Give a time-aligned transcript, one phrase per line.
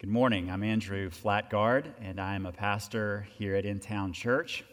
[0.00, 0.50] Good morning.
[0.50, 4.64] I'm Andrew Flatgard, and I'm a pastor here at In Town Church.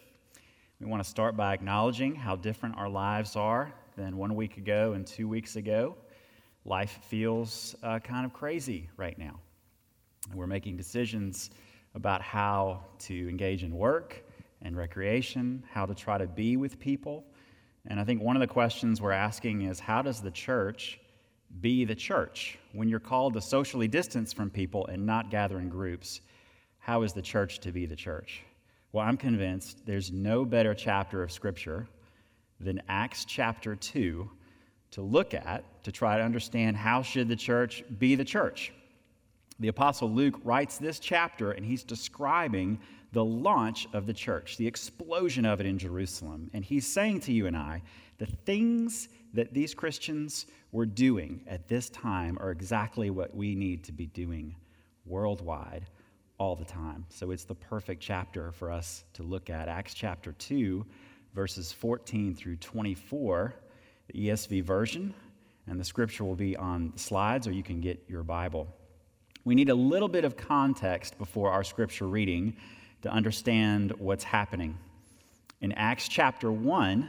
[0.80, 4.93] We want to start by acknowledging how different our lives are than one week ago
[4.93, 5.98] and two weeks ago.
[6.63, 9.38] Life feels uh, kind of crazy right now.
[10.34, 11.50] We're making decisions
[11.94, 14.23] about how to engage in work
[14.62, 17.25] and recreation, how to try to be with people.
[17.86, 21.02] And I think one of the questions we're asking is how does the church
[21.61, 22.57] be the church.
[22.73, 26.21] When you're called to socially distance from people and not gather in groups,
[26.79, 28.43] how is the church to be the church?
[28.92, 31.88] Well, I'm convinced there's no better chapter of Scripture
[32.59, 34.29] than Acts chapter 2
[34.91, 38.71] to look at to try to understand how should the church be the church.
[39.59, 42.79] The apostle Luke writes this chapter and he's describing
[43.11, 46.49] the launch of the church, the explosion of it in Jerusalem.
[46.53, 47.81] And he's saying to you and I,
[48.17, 53.83] the things that these Christians were doing at this time are exactly what we need
[53.83, 54.55] to be doing
[55.05, 55.85] worldwide
[56.39, 57.05] all the time.
[57.09, 59.67] So it's the perfect chapter for us to look at.
[59.67, 60.83] Acts chapter 2,
[61.35, 63.53] verses 14 through 24,
[64.11, 65.13] the ESV version,
[65.67, 68.67] and the scripture will be on the slides, or you can get your Bible.
[69.45, 72.57] We need a little bit of context before our scripture reading
[73.03, 74.79] to understand what's happening.
[75.61, 77.07] In Acts chapter 1,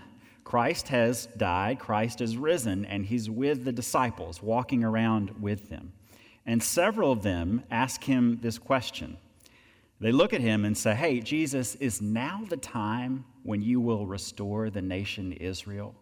[0.49, 5.93] Christ has died, Christ is risen, and he's with the disciples, walking around with them.
[6.47, 9.19] And several of them ask him this question.
[10.01, 14.07] They look at him and say, Hey, Jesus, is now the time when you will
[14.07, 15.95] restore the nation Israel?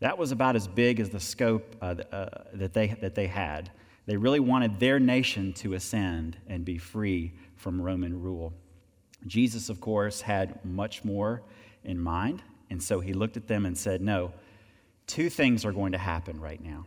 [0.00, 3.70] That was about as big as the scope uh, uh, that, they, that they had.
[4.04, 8.52] They really wanted their nation to ascend and be free from Roman rule.
[9.26, 11.40] Jesus, of course, had much more
[11.82, 12.42] in mind.
[12.70, 14.32] And so he looked at them and said, No,
[15.06, 16.86] two things are going to happen right now.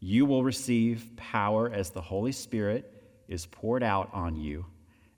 [0.00, 2.90] You will receive power as the Holy Spirit
[3.28, 4.64] is poured out on you.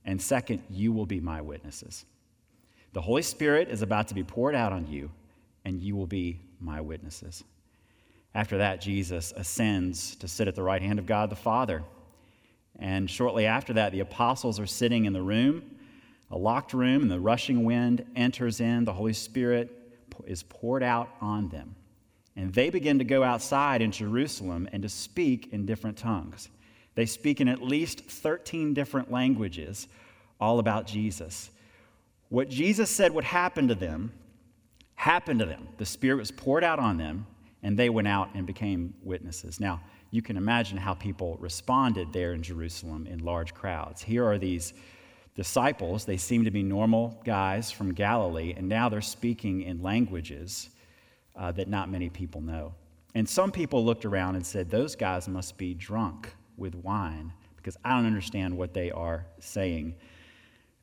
[0.04, 2.04] And second, you will be my witnesses.
[2.92, 5.10] The Holy Spirit is about to be poured out on you,
[5.64, 7.44] and you will be my witnesses.
[8.34, 11.84] After that, Jesus ascends to sit at the right hand of God the Father.
[12.78, 15.62] And shortly after that, the apostles are sitting in the room,
[16.30, 18.84] a locked room, and the rushing wind enters in.
[18.84, 19.81] The Holy Spirit
[20.26, 21.74] is poured out on them.
[22.36, 26.48] And they begin to go outside in Jerusalem and to speak in different tongues.
[26.94, 29.88] They speak in at least 13 different languages,
[30.40, 31.50] all about Jesus.
[32.28, 34.12] What Jesus said would happen to them
[34.94, 35.68] happened to them.
[35.78, 37.26] The Spirit was poured out on them,
[37.62, 39.60] and they went out and became witnesses.
[39.60, 39.80] Now,
[40.10, 44.02] you can imagine how people responded there in Jerusalem in large crowds.
[44.02, 44.74] Here are these
[45.34, 50.70] disciples, they seem to be normal guys from Galilee, and now they're speaking in languages
[51.36, 52.74] uh, that not many people know.
[53.14, 57.76] And some people looked around and said, Those guys must be drunk with wine because
[57.84, 59.94] I don't understand what they are saying.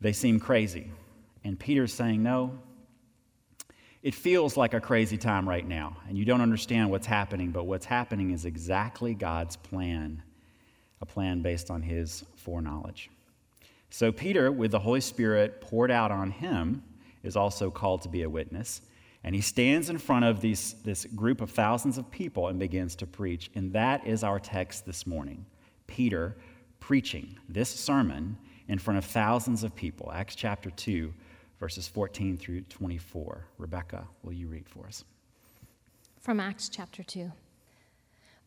[0.02, 0.92] They seem crazy.
[1.44, 2.58] And Peter's saying, No,
[4.02, 7.66] it feels like a crazy time right now, and you don't understand what's happening, but
[7.66, 10.24] what's happening is exactly God's plan,
[11.02, 13.10] a plan based on his foreknowledge.
[13.90, 16.84] So, Peter, with the Holy Spirit poured out on him,
[17.24, 18.82] is also called to be a witness.
[19.24, 22.96] And he stands in front of these, this group of thousands of people and begins
[22.98, 23.52] to preach.
[23.56, 25.46] And that is our text this morning
[25.88, 26.38] Peter
[26.80, 30.12] preaching this sermon in front of thousands of people.
[30.14, 31.14] Acts chapter 2,
[31.60, 33.46] verses 14 through 24.
[33.58, 35.04] Rebecca, will you read for us?
[36.22, 37.32] From Acts chapter 2.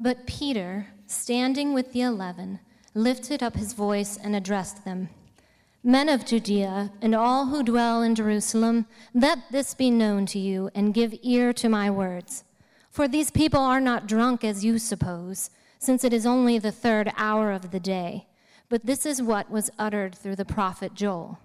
[0.00, 2.60] But Peter, standing with the eleven,
[2.94, 5.08] lifted up his voice and addressed them.
[5.84, 10.70] Men of Judea and all who dwell in Jerusalem, let this be known to you
[10.76, 12.44] and give ear to my words.
[12.88, 15.50] For these people are not drunk as you suppose,
[15.81, 18.28] since it is only the third hour of the day.
[18.69, 21.41] But this is what was uttered through the prophet Joel.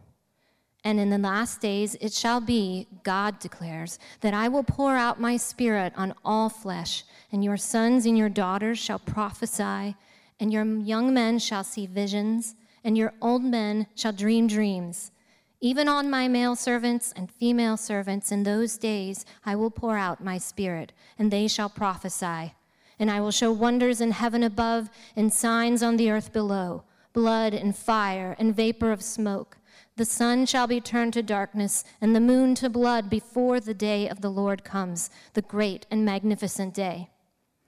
[0.83, 5.19] And in the last days it shall be, God declares, that I will pour out
[5.19, 9.95] my spirit on all flesh, and your sons and your daughters shall prophesy,
[10.39, 12.53] and your young men shall see visions
[12.87, 15.11] and your old men shall dream dreams.
[15.59, 20.23] Even on my male servants and female servants in those days I will pour out
[20.23, 22.53] my spirit, and they shall prophesy.
[22.97, 27.53] And I will show wonders in heaven above and signs on the earth below blood
[27.53, 29.57] and fire and vapor of smoke.
[29.97, 34.07] The sun shall be turned to darkness and the moon to blood before the day
[34.07, 37.09] of the Lord comes, the great and magnificent day.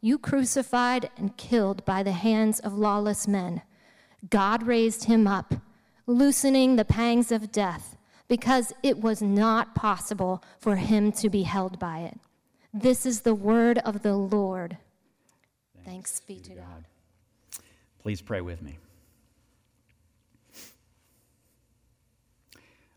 [0.00, 3.62] you crucified and killed by the hands of lawless men.
[4.30, 5.54] God raised him up,
[6.06, 7.96] loosening the pangs of death,
[8.28, 12.18] because it was not possible for him to be held by it.
[12.74, 14.76] This is the word of the Lord.
[15.84, 16.84] Thanks, Thanks be to God.
[17.52, 17.60] God.
[18.02, 18.78] Please pray with me.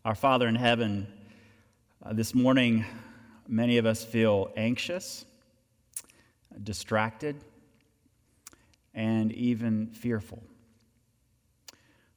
[0.04, 1.06] Our Father in heaven,
[2.02, 2.84] uh, this morning,
[3.46, 5.26] many of us feel anxious,
[6.62, 7.36] distracted,
[8.94, 10.42] and even fearful.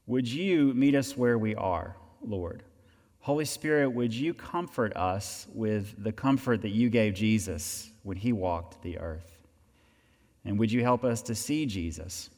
[0.06, 2.64] Would you meet us where we are, Lord?
[3.20, 8.34] Holy Spirit, would you comfort us with the comfort that you gave Jesus when he
[8.34, 9.40] walked the earth?
[10.44, 12.30] And would you help us to see Jesus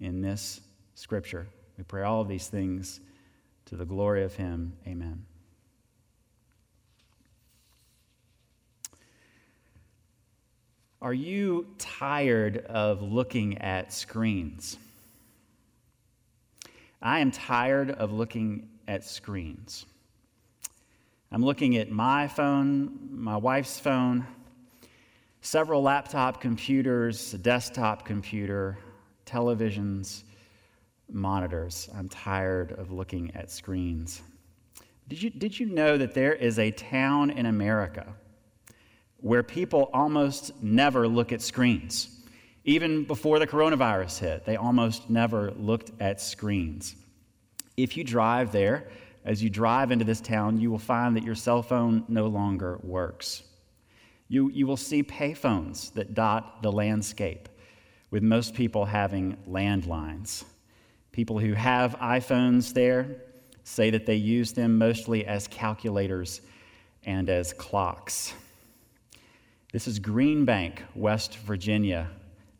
[0.00, 0.62] in this
[0.94, 1.46] scripture?
[1.76, 3.00] We pray all of these things
[3.66, 4.72] to the glory of him.
[4.86, 5.26] Amen.
[11.02, 14.78] Are you tired of looking at screens?
[17.02, 19.84] I am tired of looking at screens.
[21.30, 24.26] I'm looking at my phone, my wife's phone,
[25.42, 28.78] several laptop computers, a desktop computer,
[29.26, 30.22] televisions,
[31.10, 31.90] monitors.
[31.94, 34.22] I'm tired of looking at screens.
[35.08, 38.14] Did you, did you know that there is a town in America
[39.26, 42.08] where people almost never look at screens?
[42.64, 46.94] Even before the coronavirus hit, they almost never looked at screens.
[47.76, 48.86] If you drive there,
[49.24, 52.78] as you drive into this town, you will find that your cell phone no longer
[52.84, 53.42] works.
[54.28, 57.48] You, you will see payphones that dot the landscape,
[58.12, 60.44] with most people having landlines.
[61.10, 63.22] People who have iPhones there
[63.64, 66.42] say that they use them mostly as calculators
[67.04, 68.32] and as clocks.
[69.76, 72.08] This is Green Bank, West Virginia,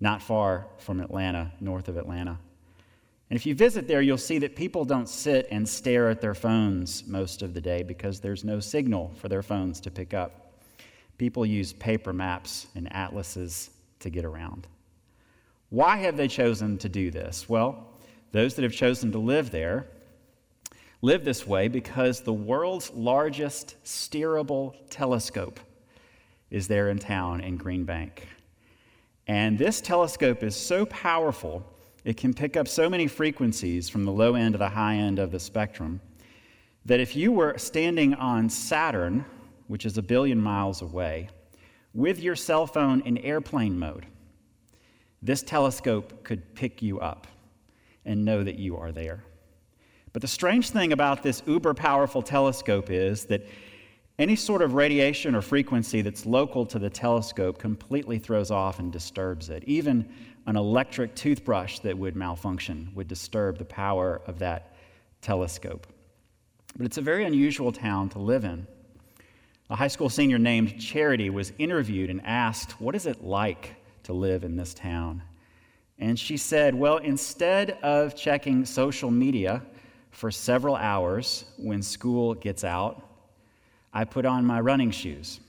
[0.00, 2.38] not far from Atlanta, north of Atlanta.
[3.30, 6.34] And if you visit there, you'll see that people don't sit and stare at their
[6.34, 10.60] phones most of the day because there's no signal for their phones to pick up.
[11.16, 13.70] People use paper maps and atlases
[14.00, 14.66] to get around.
[15.70, 17.48] Why have they chosen to do this?
[17.48, 17.94] Well,
[18.32, 19.86] those that have chosen to live there
[21.00, 25.60] live this way because the world's largest steerable telescope
[26.50, 28.28] is there in town in Green Bank.
[29.26, 31.64] And this telescope is so powerful,
[32.04, 35.18] it can pick up so many frequencies from the low end to the high end
[35.18, 36.00] of the spectrum
[36.84, 39.24] that if you were standing on Saturn,
[39.66, 41.28] which is a billion miles away,
[41.92, 44.06] with your cell phone in airplane mode,
[45.20, 47.26] this telescope could pick you up
[48.04, 49.24] and know that you are there.
[50.12, 53.44] But the strange thing about this uber powerful telescope is that
[54.18, 58.90] any sort of radiation or frequency that's local to the telescope completely throws off and
[58.90, 59.62] disturbs it.
[59.64, 60.08] Even
[60.46, 64.74] an electric toothbrush that would malfunction would disturb the power of that
[65.20, 65.86] telescope.
[66.76, 68.66] But it's a very unusual town to live in.
[69.68, 73.74] A high school senior named Charity was interviewed and asked, What is it like
[74.04, 75.22] to live in this town?
[75.98, 79.62] And she said, Well, instead of checking social media
[80.10, 83.05] for several hours when school gets out,
[83.96, 85.40] I put on my running shoes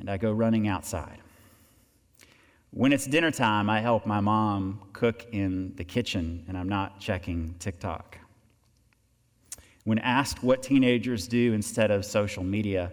[0.00, 1.20] and I go running outside.
[2.72, 6.98] When it's dinner time, I help my mom cook in the kitchen and I'm not
[6.98, 8.18] checking TikTok.
[9.84, 12.90] When asked what teenagers do instead of social media,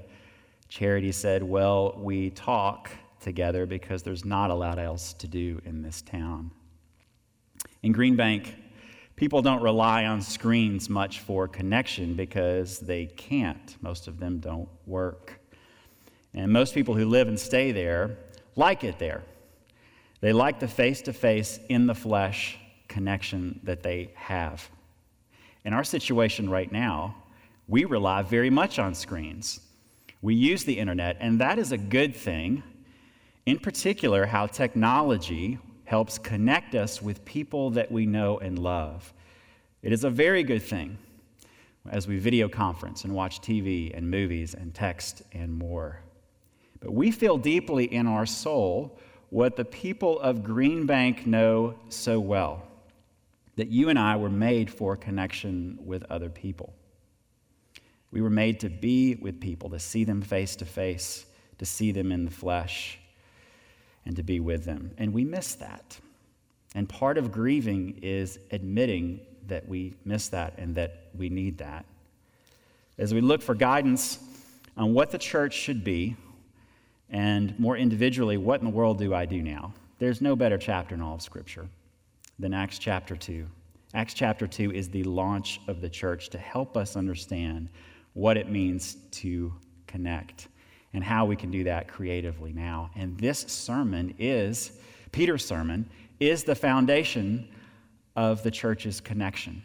[0.69, 5.81] Charity said, Well, we talk together because there's not a lot else to do in
[5.81, 6.51] this town.
[7.81, 8.53] In Green Bank,
[9.15, 13.75] People don't rely on screens much for connection because they can't.
[13.81, 15.39] Most of them don't work.
[16.33, 18.17] And most people who live and stay there
[18.55, 19.23] like it there.
[20.19, 22.57] They like the face to face, in the flesh
[22.87, 24.69] connection that they have.
[25.63, 27.15] In our situation right now,
[27.67, 29.61] we rely very much on screens.
[30.21, 32.63] We use the internet, and that is a good thing.
[33.45, 39.13] In particular, how technology helps connect us with people that we know and love.
[39.81, 40.97] It is a very good thing
[41.89, 46.01] as we video conference and watch TV and movies and text and more.
[46.79, 48.97] But we feel deeply in our soul
[49.29, 52.67] what the people of Green Bank know so well
[53.55, 56.73] that you and I were made for connection with other people.
[58.11, 61.25] We were made to be with people, to see them face to face,
[61.59, 62.99] to see them in the flesh
[64.05, 64.91] and to be with them.
[64.97, 65.99] And we miss that.
[66.75, 71.85] And part of grieving is admitting that we miss that and that we need that.
[72.97, 74.19] As we look for guidance
[74.77, 76.15] on what the church should be,
[77.09, 79.73] and more individually, what in the world do I do now?
[79.99, 81.67] There's no better chapter in all of Scripture
[82.39, 83.45] than Acts chapter 2.
[83.93, 87.69] Acts chapter 2 is the launch of the church to help us understand
[88.13, 89.53] what it means to
[89.87, 90.47] connect
[90.95, 92.89] and how we can do that creatively now.
[92.95, 94.71] And this sermon is,
[95.11, 95.89] Peter's sermon,
[96.21, 97.49] is the foundation
[98.15, 99.61] of the church's connection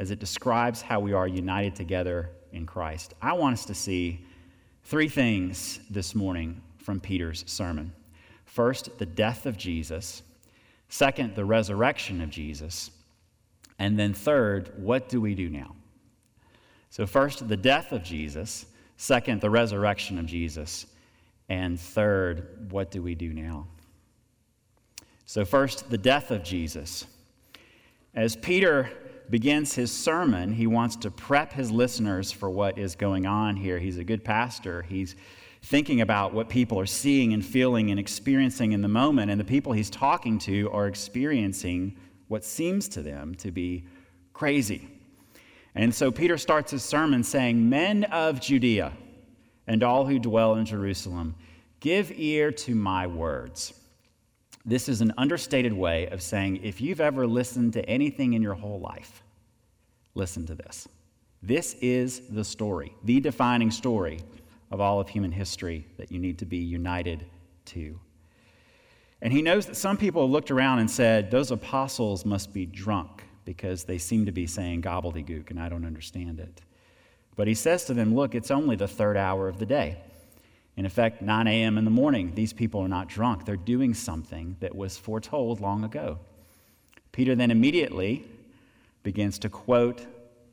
[0.00, 3.14] as it describes how we are united together in Christ.
[3.22, 4.26] I want us to see
[4.82, 7.92] three things this morning from Peter's sermon.
[8.44, 10.24] First, the death of Jesus.
[10.88, 12.90] Second, the resurrection of Jesus.
[13.78, 15.76] And then third, what do we do now?
[16.90, 18.66] So, first, the death of Jesus.
[18.96, 20.86] Second, the resurrection of Jesus.
[21.48, 23.66] And third, what do we do now?
[25.26, 27.06] So, first, the death of Jesus.
[28.14, 28.90] As Peter
[29.30, 33.78] begins his sermon, he wants to prep his listeners for what is going on here.
[33.78, 34.82] He's a good pastor.
[34.82, 35.16] He's
[35.62, 39.44] thinking about what people are seeing and feeling and experiencing in the moment, and the
[39.44, 41.96] people he's talking to are experiencing
[42.28, 43.86] what seems to them to be
[44.34, 44.88] crazy.
[45.74, 48.92] And so Peter starts his sermon saying, Men of Judea
[49.66, 51.34] and all who dwell in Jerusalem,
[51.80, 53.74] give ear to my words.
[54.64, 58.54] This is an understated way of saying if you've ever listened to anything in your
[58.54, 59.22] whole life,
[60.14, 60.88] listen to this.
[61.42, 64.20] This is the story, the defining story
[64.70, 67.26] of all of human history that you need to be united
[67.66, 67.98] to.
[69.20, 73.24] And he knows that some people looked around and said, Those apostles must be drunk
[73.44, 76.60] because they seem to be saying gobbledygook and I don't understand it.
[77.36, 79.98] But he says to them, Look, it's only the third hour of the day.
[80.76, 81.78] In effect, 9 a.m.
[81.78, 83.44] in the morning, these people are not drunk.
[83.44, 86.18] They're doing something that was foretold long ago.
[87.12, 88.24] Peter then immediately
[89.04, 90.04] begins to quote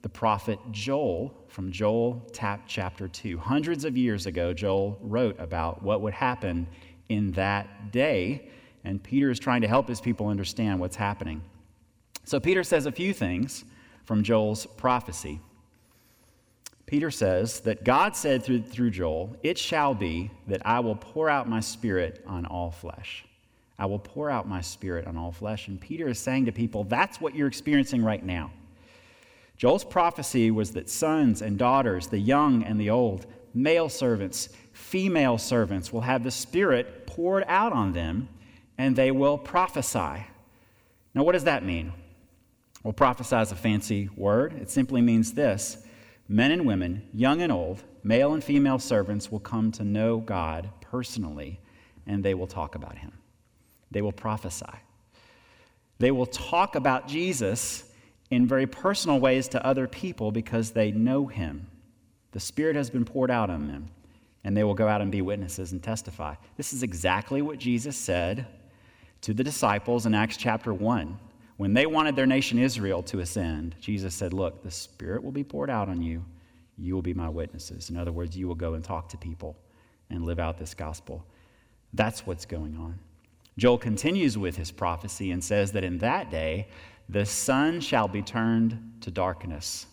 [0.04, 3.38] the prophet Joel from Joel chapter 2.
[3.38, 6.68] Hundreds of years ago, Joel wrote about what would happen
[7.10, 8.48] in that day,
[8.84, 11.42] and Peter is trying to help his people understand what's happening.
[12.24, 13.66] So, Peter says a few things
[14.06, 15.40] from Joel's prophecy.
[16.86, 21.30] Peter says that God said through, through Joel, It shall be that I will pour
[21.30, 23.26] out my spirit on all flesh.
[23.80, 25.68] I will pour out my spirit on all flesh.
[25.68, 28.52] And Peter is saying to people, That's what you're experiencing right now.
[29.58, 35.38] Joel's prophecy was that sons and daughters, the young and the old, male servants, female
[35.38, 38.28] servants, will have the Spirit poured out on them
[38.78, 40.26] and they will prophesy.
[41.14, 41.94] Now, what does that mean?
[42.84, 44.54] Well, prophesy is a fancy word.
[44.54, 45.84] It simply means this
[46.28, 50.70] men and women, young and old, male and female servants will come to know God
[50.82, 51.60] personally,
[52.08, 53.14] and they will talk about him.
[53.92, 54.66] They will prophesy.
[56.00, 57.84] They will talk about Jesus
[58.32, 61.68] in very personal ways to other people because they know him.
[62.32, 63.90] The Spirit has been poured out on them,
[64.44, 66.36] and they will go out and be witnesses and testify.
[66.58, 68.48] This is exactly what Jesus said
[69.22, 71.20] to the disciples in Acts chapter 1
[71.62, 75.44] when they wanted their nation Israel to ascend, Jesus said, Look, the Spirit will be
[75.44, 76.26] poured out on you.
[76.76, 77.92] You will be my witnesses.
[77.92, 79.56] In other words, you will go and talk to people
[80.10, 81.24] and live out this gospel.
[81.94, 82.98] That's what's going on.
[83.60, 86.68] Joel continues with his prophecy and says that in that day,
[87.10, 89.86] the sun shall be turned to darkness.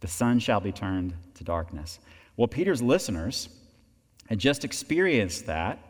[0.00, 1.98] The sun shall be turned to darkness.
[2.38, 3.50] Well, Peter's listeners
[4.30, 5.80] had just experienced that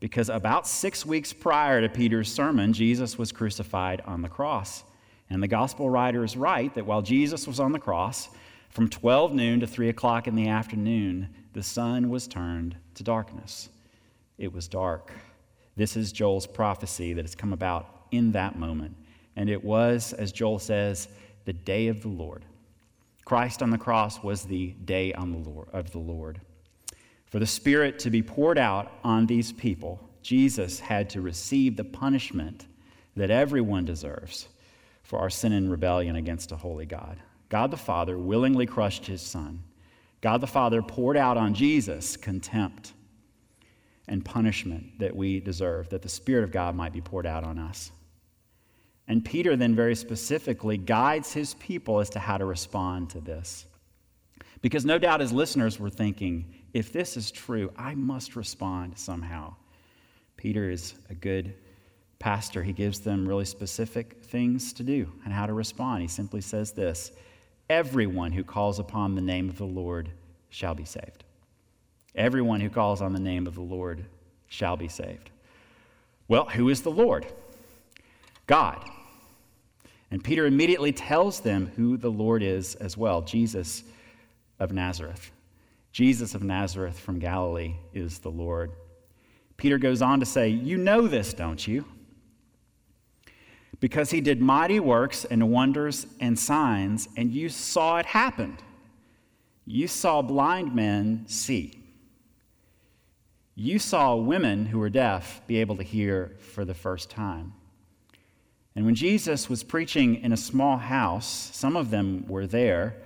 [0.00, 4.84] because about six weeks prior to Peter's sermon, Jesus was crucified on the cross.
[5.30, 8.28] And the gospel writer is right that while Jesus was on the cross,
[8.70, 13.70] from 12 noon to 3 o'clock in the afternoon, the sun was turned to darkness.
[14.38, 15.12] It was dark.
[15.76, 18.94] This is Joel's prophecy that has come about in that moment.
[19.34, 21.08] And it was, as Joel says,
[21.44, 22.44] the day of the Lord.
[23.24, 26.40] Christ on the cross was the day on the Lord, of the Lord.
[27.36, 31.84] For the Spirit to be poured out on these people, Jesus had to receive the
[31.84, 32.64] punishment
[33.14, 34.48] that everyone deserves
[35.02, 37.20] for our sin and rebellion against a holy God.
[37.50, 39.62] God the Father willingly crushed his Son.
[40.22, 42.94] God the Father poured out on Jesus contempt
[44.08, 47.58] and punishment that we deserve, that the Spirit of God might be poured out on
[47.58, 47.92] us.
[49.08, 53.66] And Peter then very specifically guides his people as to how to respond to this.
[54.62, 59.54] Because no doubt his listeners were thinking, if this is true, I must respond somehow.
[60.36, 61.54] Peter is a good
[62.18, 62.62] pastor.
[62.62, 66.02] He gives them really specific things to do and how to respond.
[66.02, 67.12] He simply says this
[67.70, 70.10] Everyone who calls upon the name of the Lord
[70.50, 71.24] shall be saved.
[72.14, 74.04] Everyone who calls on the name of the Lord
[74.46, 75.30] shall be saved.
[76.28, 77.24] Well, who is the Lord?
[78.46, 78.86] God.
[80.10, 83.82] And Peter immediately tells them who the Lord is as well Jesus
[84.58, 85.30] of Nazareth.
[85.96, 88.70] Jesus of Nazareth from Galilee is the Lord.
[89.56, 91.86] Peter goes on to say, You know this, don't you?
[93.80, 98.58] Because he did mighty works and wonders and signs, and you saw it happen.
[99.64, 101.82] You saw blind men see.
[103.54, 107.54] You saw women who were deaf be able to hear for the first time.
[108.74, 112.96] And when Jesus was preaching in a small house, some of them were there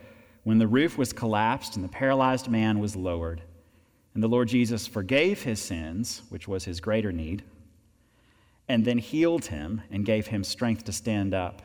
[0.44, 3.42] when the roof was collapsed and the paralyzed man was lowered.
[4.14, 7.42] And the Lord Jesus forgave his sins, which was his greater need,
[8.68, 11.62] and then healed him and gave him strength to stand up.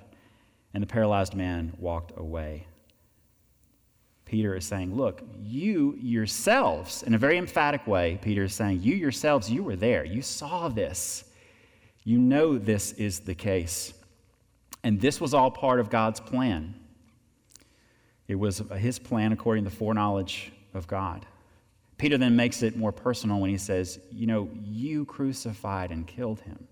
[0.74, 2.68] And the paralyzed man walked away.
[4.26, 8.96] Peter is saying, Look, you yourselves, in a very emphatic way, Peter is saying, You
[8.96, 10.04] yourselves, you were there.
[10.04, 11.24] You saw this.
[12.04, 13.94] You know this is the case.
[14.84, 16.76] And this was all part of God's plan.
[18.28, 21.26] It was his plan according to the foreknowledge of God.
[21.98, 26.42] Peter then makes it more personal when he says, You know, you crucified and killed
[26.42, 26.68] him.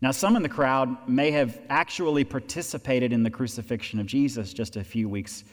[0.00, 4.76] Now, some in the crowd may have actually participated in the crucifixion of Jesus just
[4.76, 5.44] a few weeks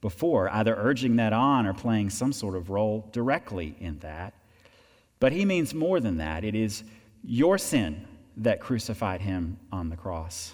[0.00, 4.34] before, either urging that on or playing some sort of role directly in that.
[5.20, 6.42] But he means more than that.
[6.42, 6.84] It is
[7.22, 8.06] your sin
[8.38, 10.52] that crucified him on the cross.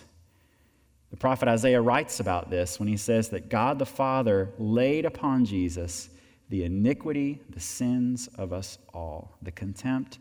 [1.10, 5.44] The prophet Isaiah writes about this when he says that God the Father laid upon
[5.44, 6.10] Jesus
[6.50, 10.18] the iniquity, the sins of us all, the contempt,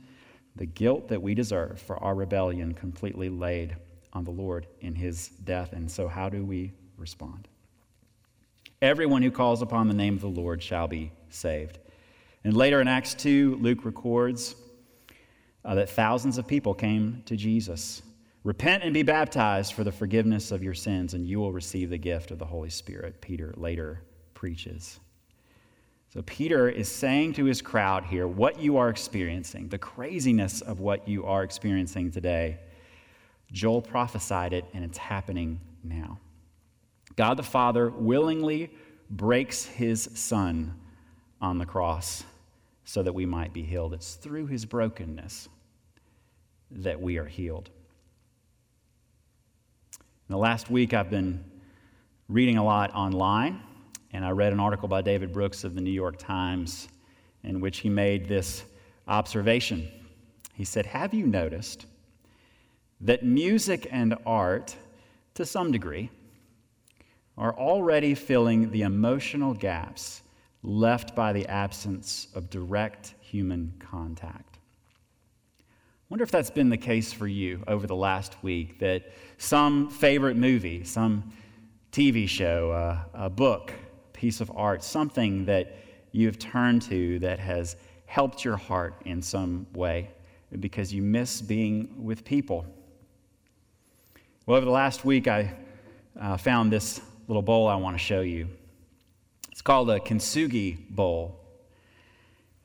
[0.56, 3.76] the guilt that we deserve for our rebellion completely laid
[4.14, 5.74] on the Lord in his death.
[5.74, 7.48] And so, how do we respond?
[8.82, 11.80] Everyone who calls upon the name of the Lord shall be saved.
[12.44, 14.56] And later in Acts 2, Luke records
[15.66, 18.02] uh, that thousands of people came to Jesus.
[18.48, 21.98] Repent and be baptized for the forgiveness of your sins, and you will receive the
[21.98, 24.04] gift of the Holy Spirit, Peter later
[24.36, 25.02] preaches.
[26.14, 30.80] So, Peter is saying to his crowd here what you are experiencing, the craziness of
[30.80, 32.58] what you are experiencing today.
[33.52, 36.18] Joel prophesied it, and it's happening now.
[37.18, 38.72] God the Father willingly
[39.10, 40.74] breaks his Son
[41.42, 42.24] on the cross
[42.86, 43.94] so that we might be healed.
[43.94, 45.50] It's through his brokenness
[46.72, 47.72] that we are healed.
[50.30, 51.42] In the last week, I've been
[52.28, 53.62] reading a lot online,
[54.12, 56.90] and I read an article by David Brooks of the New York Times
[57.46, 58.66] in which he made this
[59.08, 59.88] observation.
[60.54, 61.86] He said, Have you noticed
[63.00, 64.76] that music and art,
[65.36, 66.10] to some degree,
[67.38, 70.24] are already filling the emotional gaps
[70.62, 74.57] left by the absence of direct human contact?
[76.10, 80.38] Wonder if that's been the case for you over the last week that some favorite
[80.38, 81.34] movie, some
[81.92, 83.74] TV show, uh, a book,
[84.14, 85.76] piece of art, something that
[86.12, 90.10] you've turned to that has helped your heart in some way
[90.60, 92.66] because you miss being with people.
[94.46, 95.54] Well, over the last week, I
[96.20, 98.48] uh, found this little bowl I want to show you.
[99.52, 101.37] It's called a kintsugi bowl.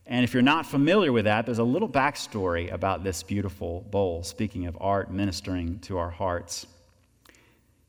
[0.06, 4.22] And if you're not familiar with that, there's a little backstory about this beautiful bowl,
[4.22, 6.66] speaking of art ministering to our hearts.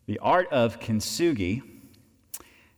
[0.06, 1.62] The art of kintsugi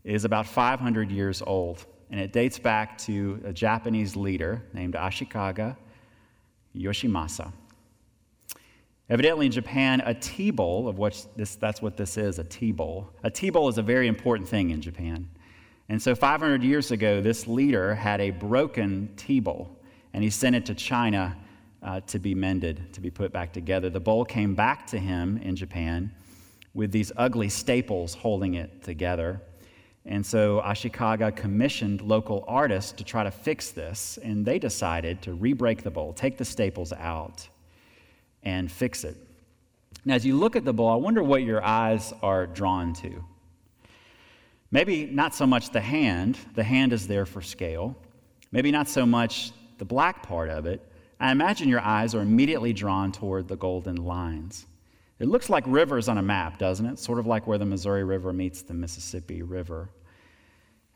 [0.03, 5.75] is about 500 years old, and it dates back to a Japanese leader named Ashikaga
[6.75, 7.51] Yoshimasa.
[9.09, 12.71] Evidently, in Japan, a tea bowl, of which this, that's what this is a tea
[12.71, 13.11] bowl.
[13.23, 15.27] A tea bowl is a very important thing in Japan.
[15.89, 19.77] And so 500 years ago, this leader had a broken tea bowl,
[20.13, 21.37] and he sent it to China
[21.83, 23.89] uh, to be mended, to be put back together.
[23.89, 26.11] The bowl came back to him in Japan
[26.73, 29.41] with these ugly staples holding it together.
[30.05, 35.33] And so Ashikaga commissioned local artists to try to fix this, and they decided to
[35.33, 37.47] re break the bowl, take the staples out,
[38.43, 39.17] and fix it.
[40.03, 43.23] Now, as you look at the bowl, I wonder what your eyes are drawn to.
[44.75, 47.95] Maybe not so much the hand, the hand is there for scale.
[48.51, 50.81] Maybe not so much the black part of it.
[51.17, 54.65] I imagine your eyes are immediately drawn toward the golden lines.
[55.17, 56.99] It looks like rivers on a map, doesn't it?
[56.99, 59.87] Sort of like where the Missouri River meets the Mississippi River.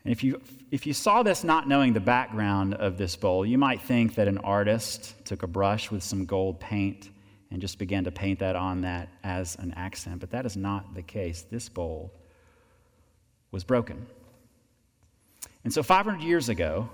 [0.04, 3.56] And if you, if you saw this not knowing the background of this bowl, you
[3.56, 7.08] might think that an artist took a brush with some gold paint
[7.50, 10.20] and just began to paint that on that as an accent.
[10.20, 11.46] But that is not the case.
[11.50, 12.12] This bowl
[13.50, 14.06] was broken.
[15.64, 16.88] And so 500 years ago,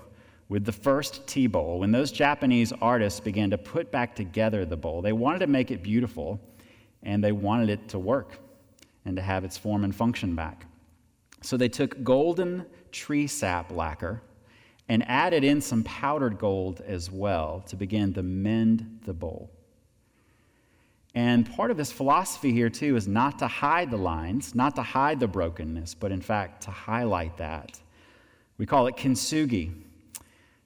[0.49, 1.79] with the first tea bowl.
[1.79, 5.71] When those Japanese artists began to put back together the bowl, they wanted to make
[5.71, 6.39] it beautiful
[7.03, 8.39] and they wanted it to work
[9.05, 10.65] and to have its form and function back.
[11.41, 14.21] So they took golden tree sap lacquer
[14.89, 19.51] and added in some powdered gold as well to begin to mend the bowl.
[21.17, 24.83] And part of this philosophy here, too, is not to hide the lines, not to
[24.83, 27.79] hide the brokenness, but in fact to highlight that.
[28.59, 29.71] We call it kintsugi.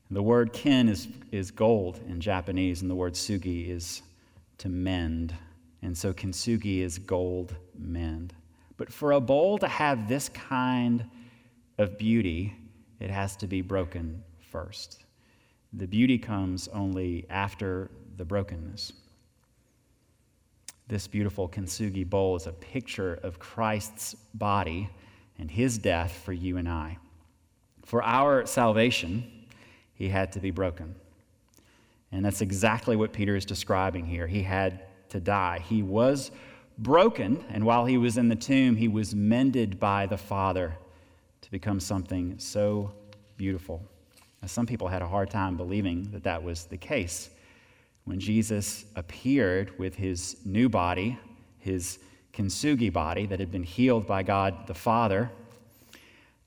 [0.09, 4.01] The word kin is, is gold in Japanese, and the word sugi is
[4.57, 5.33] to mend.
[5.83, 8.33] And so kintsugi is gold mend.
[8.75, 11.05] But for a bowl to have this kind
[11.77, 12.53] of beauty,
[12.99, 15.05] it has to be broken first.
[15.71, 18.91] The beauty comes only after the brokenness.
[20.91, 24.89] This beautiful kintsugi bowl is a picture of Christ's body
[25.39, 26.97] and his death for you and I.
[27.85, 29.47] For our salvation,
[29.93, 30.93] he had to be broken.
[32.11, 34.27] And that's exactly what Peter is describing here.
[34.27, 35.63] He had to die.
[35.65, 36.29] He was
[36.77, 40.75] broken, and while he was in the tomb, he was mended by the Father
[41.39, 42.91] to become something so
[43.37, 43.81] beautiful.
[44.41, 47.29] Now, some people had a hard time believing that that was the case.
[48.05, 51.17] When Jesus appeared with his new body,
[51.59, 51.99] his
[52.33, 55.31] kintsugi body that had been healed by God the Father,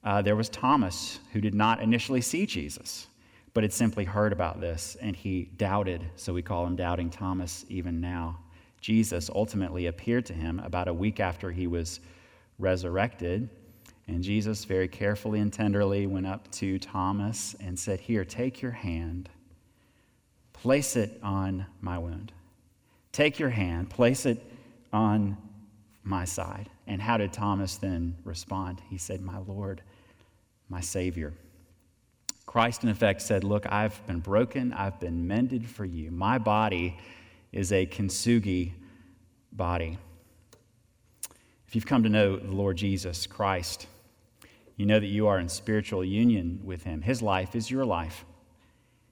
[0.03, 3.07] uh, there was Thomas who did not initially see Jesus
[3.55, 7.65] but had simply heard about this and he doubted, so we call him Doubting Thomas
[7.69, 8.39] even now.
[8.81, 12.01] Jesus ultimately appeared to him about a week after he was
[12.59, 13.49] resurrected.
[14.09, 18.73] And Jesus very carefully and tenderly went up to Thomas and said, Here, take your
[18.73, 19.31] hand,
[20.65, 22.33] place it on my wound.
[23.13, 24.43] Take your hand, place it
[24.95, 25.37] on
[26.05, 26.71] my side.
[26.87, 28.81] And how did Thomas then respond?
[28.89, 29.83] He said, My Lord,
[30.71, 31.35] my Savior.
[32.47, 36.11] Christ, in effect, said, Look, I've been broken, I've been mended for you.
[36.11, 36.97] My body
[37.53, 38.73] is a kintsugi
[39.53, 39.99] body.
[41.69, 43.87] If you've come to know the Lord Jesus Christ,
[44.79, 47.03] you know that you are in spiritual union with him.
[47.03, 48.25] His life is your life,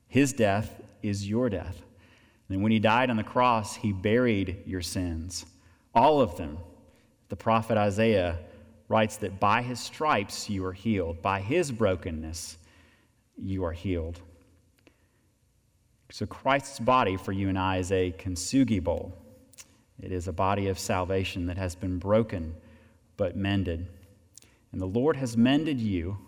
[0.08, 1.82] his death is your death.
[2.48, 5.46] And when he died on the cross, he buried your sins,
[5.94, 6.58] all of them.
[7.28, 8.38] The prophet Isaiah
[8.88, 12.58] writes that by his stripes you are healed, by his brokenness
[13.38, 14.20] you are healed.
[16.10, 19.16] So, Christ's body for you and I is a kintsugi bowl.
[20.02, 22.54] It is a body of salvation that has been broken
[23.16, 23.86] but mended.
[24.72, 26.18] And the Lord has mended you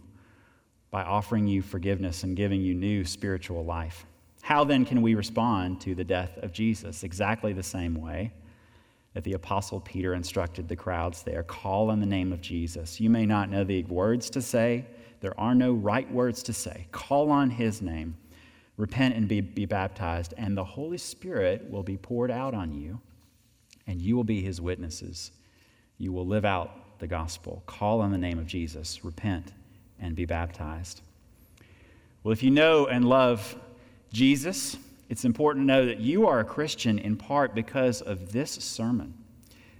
[0.90, 4.06] by offering you forgiveness and giving you new spiritual life.
[4.44, 7.02] How then can we respond to the death of Jesus?
[7.02, 8.30] Exactly the same way
[9.14, 13.00] that the Apostle Peter instructed the crowds there call on the name of Jesus.
[13.00, 14.84] You may not know the words to say,
[15.22, 16.88] there are no right words to say.
[16.92, 18.18] Call on his name,
[18.76, 23.00] repent and be, be baptized, and the Holy Spirit will be poured out on you,
[23.86, 25.30] and you will be his witnesses.
[25.96, 27.62] You will live out the gospel.
[27.64, 29.54] Call on the name of Jesus, repent,
[29.98, 31.00] and be baptized.
[32.22, 33.56] Well, if you know and love
[34.14, 34.76] Jesus,
[35.08, 39.12] it's important to know that you are a Christian in part because of this sermon.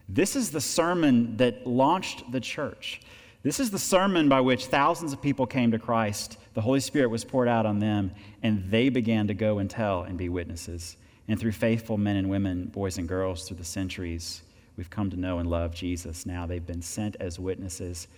[0.09, 3.01] This is the sermon that launched the church.
[3.45, 6.37] This is the sermon by which thousands of people came to Christ.
[6.55, 8.11] The Holy Spirit was poured out on them,
[8.43, 10.97] and they began to go and tell and be witnesses.
[11.29, 14.43] And through faithful men and women, boys and girls, through the centuries,
[14.77, 16.27] we've come to know and love Jesus.
[16.27, 18.09] Now they've been sent as witnesses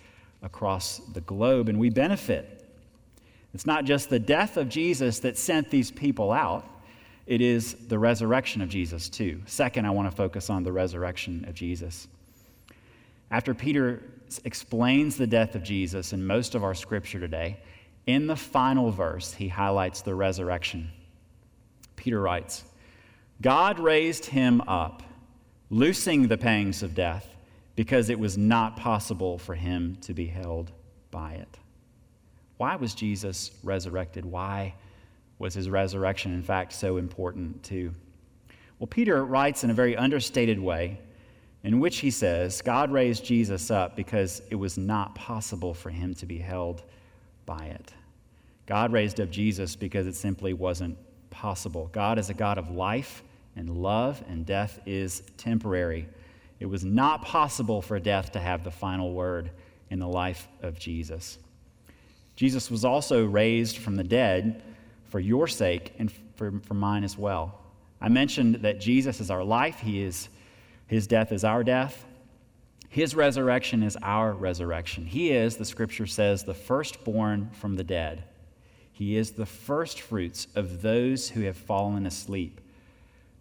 [0.41, 2.56] across the globe, and we benefit.
[3.53, 6.65] It's not just the death of Jesus that sent these people out,
[7.25, 9.41] it is the resurrection of Jesus, too.
[9.45, 12.07] Second, I want to focus on the resurrection of Jesus.
[13.31, 14.01] After Peter
[14.45, 17.57] explains the death of Jesus in most of our scripture today,
[18.05, 20.89] in the final verse, he highlights the resurrection.
[21.97, 22.63] Peter writes,
[23.41, 25.03] God raised him up,
[25.69, 27.27] loosing the pangs of death,
[27.75, 30.71] because it was not possible for him to be held
[31.11, 31.57] by it.
[32.57, 34.25] Why was Jesus resurrected?
[34.25, 34.73] Why
[35.39, 37.93] was his resurrection, in fact, so important too?
[38.79, 40.99] Well, Peter writes in a very understated way
[41.63, 46.13] in which he says God raised Jesus up because it was not possible for him
[46.15, 46.83] to be held
[47.45, 47.93] by it.
[48.65, 50.97] God raised up Jesus because it simply wasn't
[51.29, 51.89] possible.
[51.91, 53.23] God is a God of life
[53.55, 56.07] and love, and death is temporary.
[56.59, 59.51] It was not possible for death to have the final word
[59.89, 61.39] in the life of Jesus.
[62.37, 64.63] Jesus was also raised from the dead
[65.09, 67.59] for your sake and for, for mine as well.
[67.99, 70.29] I mentioned that Jesus is our life, He is
[70.87, 72.05] his death is our death.
[72.89, 75.05] His resurrection is our resurrection.
[75.05, 78.23] He is, the scripture says, the firstborn from the dead.
[78.93, 82.61] He is the first fruits of those who have fallen asleep,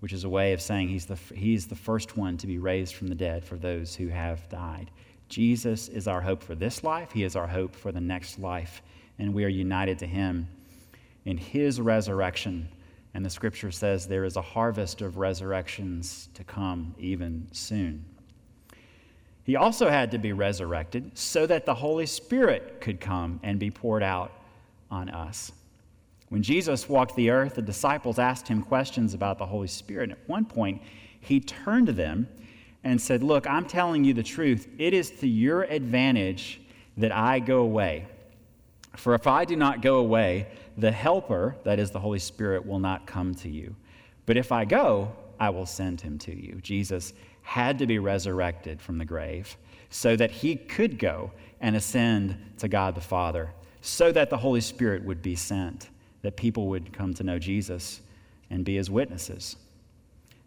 [0.00, 2.94] which is a way of saying he's the, he's the first one to be raised
[2.94, 4.90] from the dead for those who have died.
[5.28, 8.82] Jesus is our hope for this life, He is our hope for the next life,
[9.18, 10.48] and we are united to Him
[11.24, 12.68] in His resurrection.
[13.14, 18.04] And the scripture says there is a harvest of resurrections to come even soon.
[19.42, 23.70] He also had to be resurrected so that the Holy Spirit could come and be
[23.70, 24.32] poured out
[24.90, 25.52] on us.
[26.28, 30.10] When Jesus walked the earth, the disciples asked him questions about the Holy Spirit.
[30.10, 30.82] And At one point,
[31.20, 32.28] he turned to them
[32.84, 34.68] and said, Look, I'm telling you the truth.
[34.78, 36.60] It is to your advantage
[36.96, 38.06] that I go away.
[38.96, 40.46] For if I do not go away,
[40.78, 43.74] the Helper, that is the Holy Spirit, will not come to you.
[44.24, 46.60] But if I go, I will send him to you.
[46.62, 47.12] Jesus
[47.42, 49.56] had to be resurrected from the grave
[49.90, 53.50] so that he could go and ascend to God the Father
[53.86, 55.90] so that the Holy Spirit would be sent,
[56.22, 58.00] that people would come to know Jesus
[58.50, 59.56] and be his witnesses.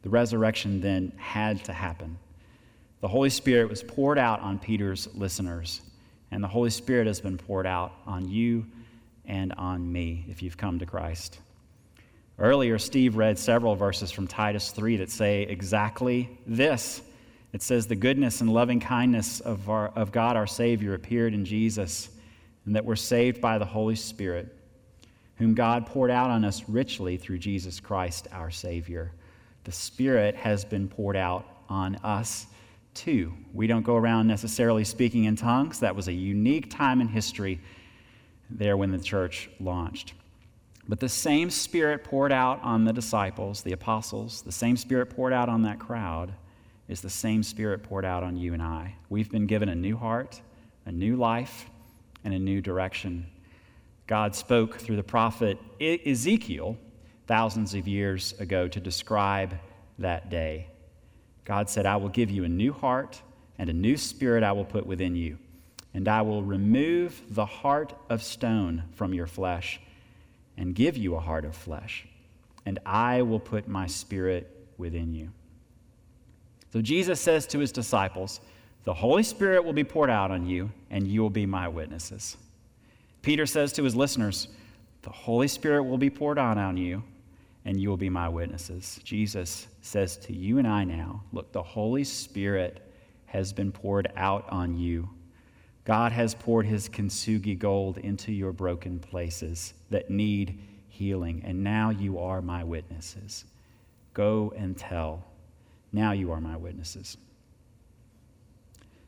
[0.02, 2.18] The resurrection then had to happen.
[3.02, 5.82] The Holy Spirit was poured out on Peter's listeners,
[6.32, 8.66] and the Holy Spirit has been poured out on you
[9.26, 11.40] and on me if you've come to Christ.
[12.38, 17.02] Earlier, Steve read several verses from Titus 3 that say exactly this.
[17.52, 21.44] It says, The goodness and loving kindness of, our, of God our Savior appeared in
[21.44, 22.10] Jesus
[22.66, 24.56] and that we're saved by the Holy Spirit,
[25.38, 29.12] whom God poured out on us richly through Jesus Christ our Savior.
[29.70, 32.48] The Spirit has been poured out on us
[32.96, 33.32] too.
[33.54, 35.80] We don't go around necessarily speaking in tongues.
[35.82, 37.62] That was a unique time in history
[38.50, 40.16] there when the church launched.
[40.88, 45.34] But the same Spirit poured out on the disciples, the apostles, the same Spirit poured
[45.34, 46.34] out on that crowd
[46.88, 48.96] is the same Spirit poured out on you and I.
[49.08, 50.42] We've been given a new heart,
[50.88, 51.70] a new life,
[52.24, 53.28] and a new direction.
[54.08, 56.76] God spoke through the prophet Ezekiel
[57.30, 59.54] thousands of years ago to describe
[60.00, 60.66] that day.
[61.46, 63.22] God said, I will give you a new heart
[63.60, 65.38] and a new spirit I will put within you,
[65.94, 69.80] and I will remove the heart of stone from your flesh
[70.58, 72.08] and give you a heart of flesh,
[72.66, 75.30] and I will put my spirit within you.
[76.74, 78.42] So Jesus says to his disciples,
[78.86, 82.38] the Holy Spirit will be poured out on you, and you will be my witnesses.
[83.22, 84.48] Peter says to his listeners,
[85.04, 87.04] The Holy Spirit will be poured out on you,
[87.66, 89.00] and you will be my witnesses.
[89.04, 92.86] Jesus says to you and I now, Look, the Holy Spirit
[93.26, 95.10] has been poured out on you.
[95.86, 101.90] God has poured his kintsugi gold into your broken places that need healing, and now
[101.90, 103.46] you are my witnesses.
[104.14, 105.24] Go and tell.
[105.92, 107.18] Now you are my witnesses.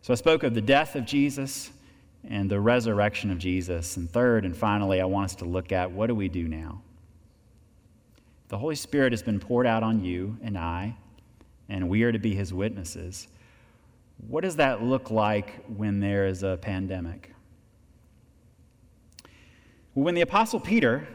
[0.01, 1.71] So I spoke of the death of Jesus
[2.27, 3.97] and the resurrection of Jesus.
[3.97, 6.81] And third and finally, I want us to look at what do we do now?
[8.51, 10.97] The Holy Spirit has been poured out on you and I,
[11.69, 13.29] and we are to be his witnesses.
[14.27, 17.33] What does that look like when there is a pandemic?
[19.93, 21.07] When the Apostle Peter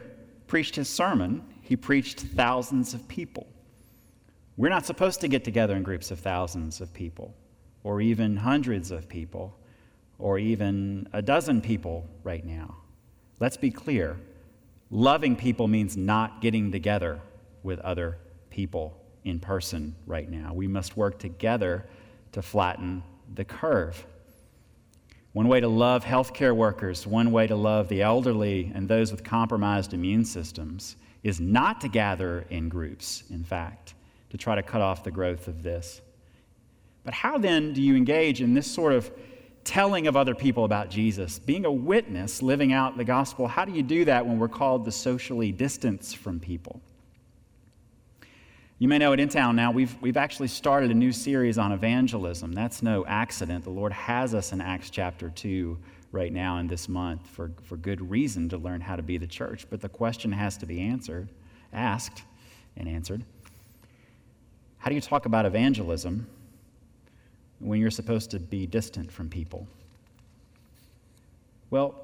[0.47, 3.45] preached his sermon, he preached thousands of people.
[4.57, 7.35] We're not supposed to get together in groups of thousands of people
[7.83, 9.55] or even hundreds of people,
[10.17, 12.77] or even a dozen people right now.
[13.39, 14.17] Let's be clear
[14.89, 17.21] loving people means not getting together
[17.67, 18.17] with other
[18.49, 20.53] people in person right now.
[20.53, 21.85] We must work together
[22.31, 23.03] to flatten
[23.35, 24.03] the curve.
[25.33, 29.23] One way to love healthcare workers, one way to love the elderly and those with
[29.23, 33.93] compromised immune systems is not to gather in groups, in fact,
[34.29, 36.01] to try to cut off the growth of this.
[37.03, 39.11] But how then do you engage in this sort of
[39.63, 41.37] telling of other people about Jesus?
[41.37, 44.85] Being a witness, living out the gospel, how do you do that when we're called
[44.85, 46.81] to socially distance from people?
[48.79, 51.71] You may know at In Town now, we've, we've actually started a new series on
[51.71, 52.53] evangelism.
[52.53, 53.63] That's no accident.
[53.63, 55.79] The Lord has us in Acts chapter 2
[56.11, 59.25] right now in this month for, for good reason to learn how to be the
[59.25, 59.65] church.
[59.67, 61.29] But the question has to be answered,
[61.73, 62.21] asked,
[62.75, 63.23] and answered.
[64.77, 66.27] How do you talk about evangelism
[67.57, 69.67] when you're supposed to be distant from people?
[71.71, 71.95] Well,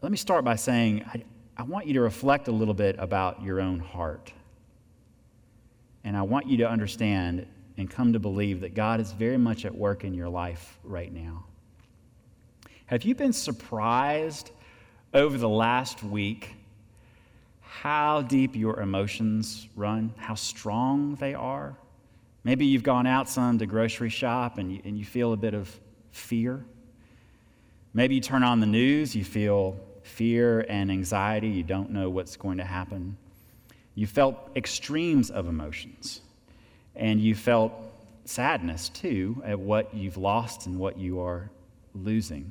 [0.00, 1.24] let me start by saying I,
[1.56, 4.32] I want you to reflect a little bit about your own heart.
[6.04, 9.64] And I want you to understand and come to believe that God is very much
[9.64, 11.44] at work in your life right now.
[12.86, 14.50] Have you been surprised
[15.14, 16.54] over the last week
[17.60, 21.76] how deep your emotions run, how strong they are?
[22.42, 25.54] Maybe you've gone out some to grocery shop and you, and you feel a bit
[25.54, 25.70] of
[26.10, 26.64] fear.
[27.92, 31.48] Maybe you turn on the news, you feel fear and anxiety.
[31.48, 33.16] You don't know what's going to happen.
[34.00, 36.22] You felt extremes of emotions.
[36.96, 37.74] And you felt
[38.24, 41.50] sadness too at what you've lost and what you are
[41.94, 42.50] losing.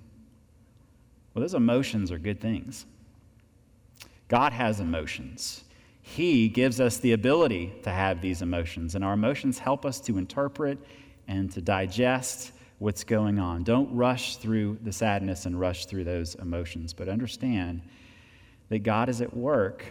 [1.34, 2.86] Well, those emotions are good things.
[4.28, 5.64] God has emotions.
[6.04, 10.20] He gives us the ability to have these emotions, and our emotions help us to
[10.20, 10.78] interpret
[11.28, 13.64] and to digest what's going on.
[13.64, 17.82] Don't rush through the sadness and rush through those emotions, but understand
[18.70, 19.84] that God is at work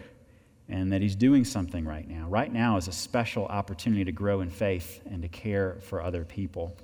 [0.69, 2.27] and that He's doing something right now.
[2.29, 6.25] Right now is a special opportunity to grow in faith and to care for other
[6.25, 6.77] people.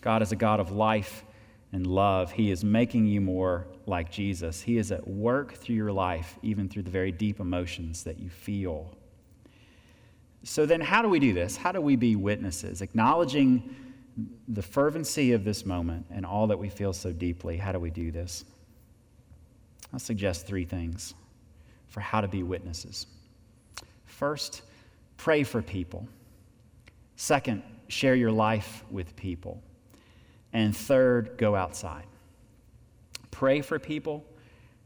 [0.00, 1.24] God is a God of life
[1.72, 2.32] and love.
[2.32, 4.60] He is making you more like Jesus.
[4.60, 8.28] He is at work through your life, even through the very deep emotions that you
[8.28, 8.94] feel.
[10.44, 11.56] So, then, how do we do this?
[11.56, 12.82] How do we be witnesses?
[12.82, 13.76] Acknowledging
[14.48, 17.90] the fervency of this moment and all that we feel so deeply, how do we
[17.90, 18.44] do this?
[19.92, 21.14] I'll suggest three things
[21.92, 23.06] for how to be witnesses.
[24.06, 24.62] First,
[25.18, 26.08] pray for people.
[27.16, 29.62] Second, share your life with people.
[30.54, 32.06] And third, go outside.
[33.30, 34.24] Pray for people,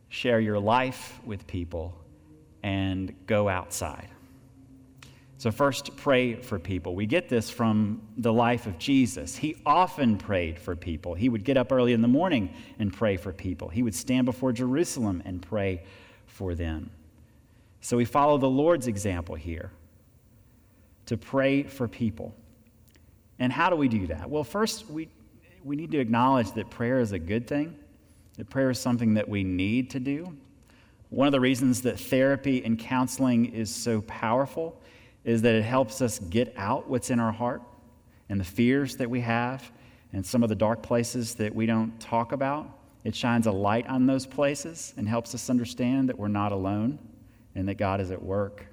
[0.08, 1.96] share your life with people,
[2.62, 4.08] and go outside.
[5.38, 6.94] So, first, pray for people.
[6.94, 9.36] We get this from the life of Jesus.
[9.36, 11.14] He often prayed for people.
[11.14, 14.24] He would get up early in the morning and pray for people, he would stand
[14.24, 15.84] before Jerusalem and pray
[16.36, 16.90] for them.
[17.80, 19.70] So, we follow the Lord's example here
[21.06, 22.34] to pray for people.
[23.38, 24.28] And how do we do that?
[24.28, 25.08] Well, first, we,
[25.64, 27.74] we need to acknowledge that prayer is a good thing,
[28.36, 30.36] that prayer is something that we need to do.
[31.08, 34.78] One of the reasons that therapy and counseling is so powerful
[35.24, 37.62] is that it helps us get out what's in our heart
[38.28, 39.72] and the fears that we have
[40.12, 42.75] and some of the dark places that we don't talk about.
[43.06, 46.98] It shines a light on those places and helps us understand that we're not alone
[47.54, 48.66] and that God is at work.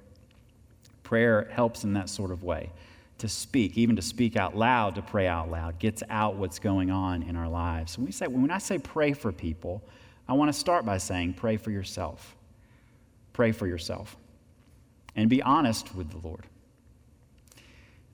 [1.04, 2.72] Prayer helps in that sort of way
[3.18, 6.90] to speak, even to speak out loud, to pray out loud, gets out what's going
[6.90, 7.96] on in our lives.
[7.96, 9.80] When, we say, when I say pray for people,
[10.26, 12.34] I want to start by saying pray for yourself.
[13.34, 14.16] Pray for yourself.
[15.14, 16.44] And be honest with the Lord.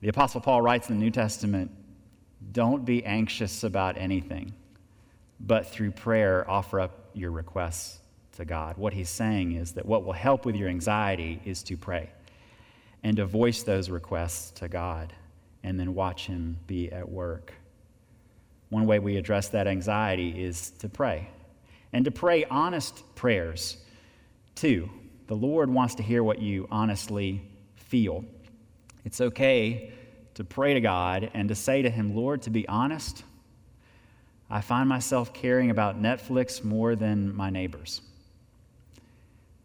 [0.01, 1.71] The Apostle Paul writes in the New Testament
[2.51, 4.53] don't be anxious about anything,
[5.45, 7.99] but through prayer, offer up your requests
[8.33, 8.77] to God.
[8.77, 12.09] What he's saying is that what will help with your anxiety is to pray
[13.03, 15.13] and to voice those requests to God
[15.63, 17.53] and then watch Him be at work.
[18.69, 21.27] One way we address that anxiety is to pray
[21.93, 23.77] and to pray honest prayers
[24.55, 24.89] too.
[25.27, 27.41] The Lord wants to hear what you honestly
[27.75, 28.23] feel.
[29.03, 29.93] It's okay
[30.35, 33.23] to pray to God and to say to Him, Lord, to be honest,
[34.53, 38.01] I find myself caring about Netflix more than my neighbors.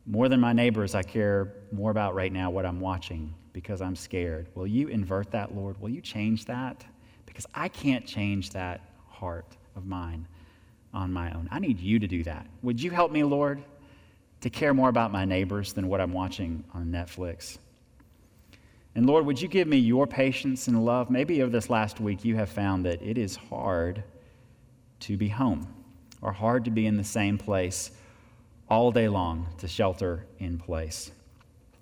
[0.06, 3.96] More than my neighbors, I care more about right now what I'm watching because I'm
[3.96, 4.46] scared.
[4.54, 5.80] Will you invert that, Lord?
[5.80, 6.84] Will you change that?
[7.26, 10.24] Because I can't change that heart of mine
[10.94, 11.48] on my own.
[11.50, 12.46] I need you to do that.
[12.62, 13.64] Would you help me, Lord,
[14.40, 17.58] to care more about my neighbors than what I'm watching on Netflix?
[18.94, 21.10] And Lord, would you give me your patience and love?
[21.10, 24.04] Maybe over this last week you have found that it is hard
[25.06, 25.66] to be home
[26.20, 27.92] or hard to be in the same place
[28.68, 31.12] all day long to shelter in place.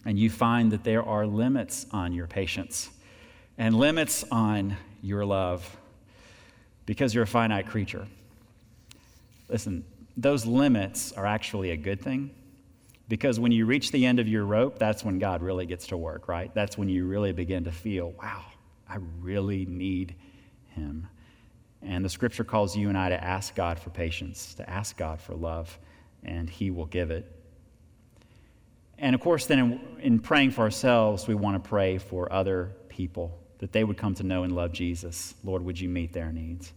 [0.05, 2.91] And you find that there are limits on your patience
[3.57, 5.77] and limits on your love
[6.85, 8.07] because you're a finite creature.
[9.49, 9.85] Listen,
[10.17, 12.31] those limits are actually a good thing
[13.09, 15.97] because when you reach the end of your rope, that's when God really gets to
[15.97, 16.55] work, right?
[16.55, 18.45] That's when you really begin to feel, wow,
[18.89, 20.15] I really need
[20.75, 21.09] Him.
[21.85, 25.21] And the scripture calls you and I to ask God for patience, to ask God
[25.21, 25.79] for love
[26.25, 27.31] and He will give it.
[28.99, 32.73] And of course, then in, in praying for ourselves, we want to pray for other
[32.89, 35.35] people that they would come to know and love Jesus.
[35.45, 36.73] Lord, would you meet their needs?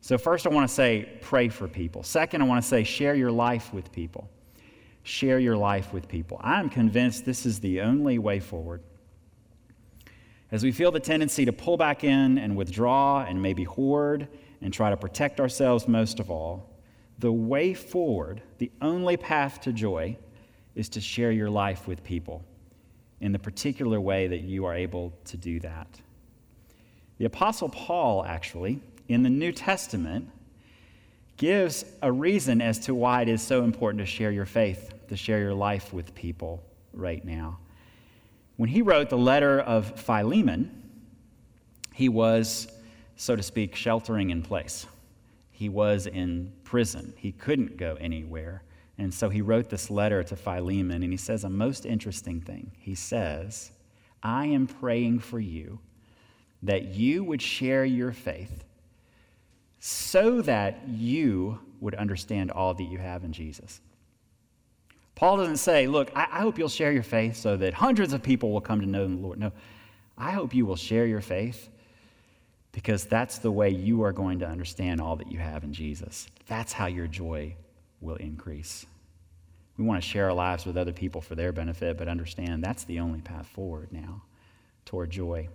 [0.00, 2.02] So, first, I want to say, pray for people.
[2.02, 4.28] Second, I want to say, share your life with people.
[5.02, 6.40] Share your life with people.
[6.42, 8.82] I'm convinced this is the only way forward.
[10.50, 14.28] As we feel the tendency to pull back in and withdraw and maybe hoard
[14.62, 16.68] and try to protect ourselves most of all,
[17.18, 20.16] the way forward, the only path to joy,
[20.74, 22.42] is to share your life with people
[23.20, 26.00] in the particular way that you are able to do that.
[27.18, 30.30] The Apostle Paul, actually, in the New Testament,
[31.36, 35.16] gives a reason as to why it is so important to share your faith, to
[35.16, 37.58] share your life with people right now.
[38.56, 40.70] When he wrote the letter of Philemon,
[41.94, 42.68] he was,
[43.20, 44.86] so to speak, sheltering in place.
[45.50, 47.12] He was in prison.
[47.18, 48.62] He couldn't go anywhere.
[48.96, 52.70] And so he wrote this letter to Philemon, and he says a most interesting thing.
[52.78, 53.72] He says,
[54.22, 55.80] I am praying for you
[56.62, 58.64] that you would share your faith
[59.80, 63.82] so that you would understand all that you have in Jesus.
[65.14, 68.22] Paul doesn't say, Look, I, I, hope you'll share your faith so that hundreds of
[68.22, 69.38] people will come to know the Lord.
[69.38, 69.52] No,
[70.16, 71.68] I hope you will share your faith
[72.72, 76.28] because that's the way you are going to understand all that you have in Jesus.
[76.46, 77.56] That's how your joy
[78.00, 78.86] will increase.
[79.76, 82.84] We want to share our lives with other people for their benefit, but understand that's
[82.84, 84.22] the only path forward now
[84.84, 85.48] toward joy.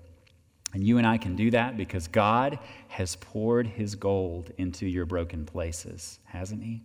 [0.74, 2.60] And you and I can do that because God
[2.90, 6.82] has poured his gold into your broken places, hasn't he?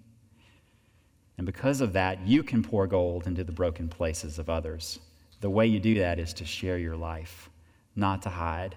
[1.38, 5.00] And because of that, you can pour gold into the broken places of others.
[5.40, 7.48] The way you do that is to share your life,
[7.96, 8.76] not to hide,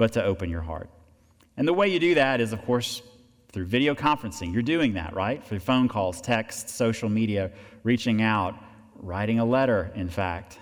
[0.00, 0.88] but to open your heart.
[1.58, 3.02] And the way you do that is, of course,
[3.52, 4.50] through video conferencing.
[4.50, 5.44] You're doing that, right?
[5.46, 7.50] Through phone calls, texts, social media,
[7.82, 8.54] reaching out,
[8.94, 10.58] writing a letter, in fact.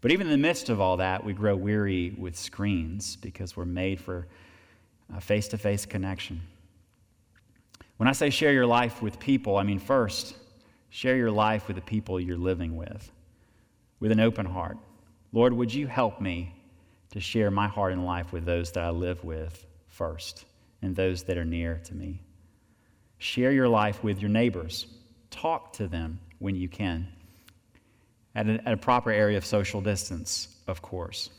[0.00, 3.64] But even in the midst of all that, we grow weary with screens because we're
[3.64, 4.28] made for
[5.12, 6.40] a face to face connection.
[7.96, 10.36] When I say share your life with people, I mean first,
[10.90, 13.10] share your life with the people you're living with,
[13.98, 14.78] with an open heart.
[15.32, 16.54] Lord, would you help me
[17.10, 20.44] to share my heart and life with those that I live with first?
[20.82, 22.20] and those that are near to me.
[23.18, 24.86] Share your life with your neighbors.
[25.30, 27.08] Talk to them when you can,
[28.34, 31.30] at a, at a, proper area of social distance, of course.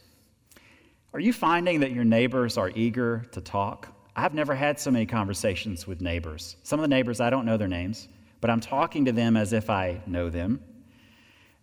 [1.13, 3.87] Are you finding that your neighbors are eager to talk?
[4.15, 6.57] I've never had so many conversations with neighbors.
[6.63, 8.09] Some of the neighbors, I don't know their names,
[8.41, 10.61] but I'm talking to them as if I know them.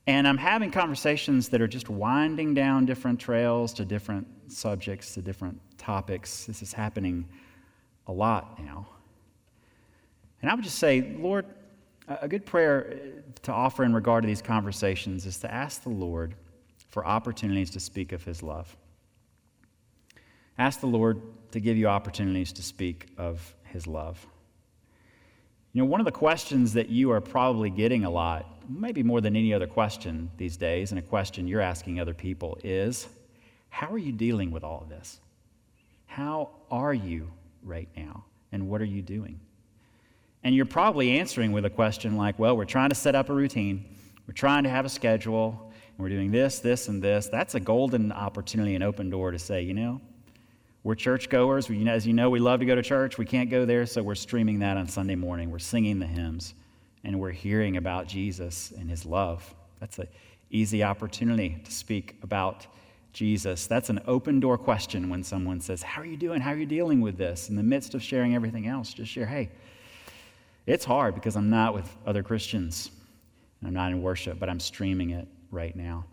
[0.07, 5.23] And I'm having conversations that are just winding down different trails to different subjects, to
[5.23, 6.45] different topics.
[6.45, 7.29] This is happening
[8.07, 8.87] a lot now.
[10.41, 11.45] And I would just say, Lord,
[12.07, 15.89] a good prayer uh, to offer in regard to these conversations is to ask the
[15.89, 16.35] Lord
[16.89, 18.77] for opportunities to speak of His love.
[20.57, 24.25] Ask the Lord to give you opportunities to speak of His love.
[25.73, 29.21] You know, one of the questions that you are probably getting a lot, maybe more
[29.21, 33.09] than any other question these days, and a question you're asking other people, is
[33.69, 35.21] how are you dealing with all of this?
[36.07, 37.31] How are you
[37.63, 38.25] right now?
[38.53, 39.41] And what are you doing?
[40.45, 43.35] And you're probably answering with a question like, well, we're trying to set up a
[43.35, 43.85] routine,
[44.27, 47.29] we're trying to have a schedule, and we're doing this, this, and this.
[47.29, 50.01] That's a golden opportunity, an open door to say, you know,
[50.85, 51.69] we're churchgoers.
[51.69, 53.19] We, as you know, we love to go to church.
[53.19, 55.51] We can't go there, so we're streaming that on Sunday morning.
[55.51, 56.55] We're singing the hymns,
[57.05, 59.55] and we're hearing about Jesus and his love.
[59.81, 60.09] That's an
[60.51, 62.67] easy opportunity to speak about
[63.13, 63.67] Jesus.
[63.67, 66.41] That's an open door question when someone says, How are you doing?
[66.41, 67.49] How are you dealing with this?
[67.49, 69.51] In the midst of sharing everything else, just share, Hey,
[70.67, 72.91] it's hard because I'm not with other Christians.
[73.65, 76.05] I'm not in worship, but I'm streaming it right now.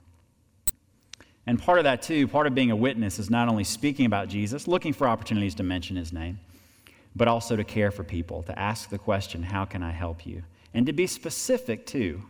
[1.45, 4.29] And part of that, too, part of being a witness is not only speaking about
[4.29, 6.39] Jesus, looking for opportunities to mention his name,
[7.15, 10.43] but also to care for people, to ask the question, How can I help you?
[10.73, 12.23] And to be specific, too.